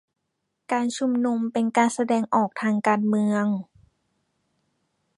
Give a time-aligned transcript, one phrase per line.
[0.71, 3.45] การชุมนุมเป็นการแสดงออกทางการเมือง